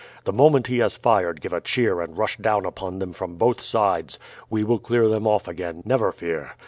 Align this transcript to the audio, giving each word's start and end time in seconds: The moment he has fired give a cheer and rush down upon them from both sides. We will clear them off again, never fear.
The 0.23 0.33
moment 0.33 0.65
he 0.65 0.79
has 0.79 0.97
fired 0.97 1.41
give 1.41 1.53
a 1.53 1.61
cheer 1.61 2.01
and 2.01 2.17
rush 2.17 2.35
down 2.39 2.65
upon 2.65 2.97
them 2.97 3.13
from 3.13 3.35
both 3.35 3.61
sides. 3.61 4.17
We 4.49 4.63
will 4.63 4.79
clear 4.79 5.07
them 5.07 5.27
off 5.27 5.47
again, 5.47 5.83
never 5.85 6.11
fear. 6.11 6.53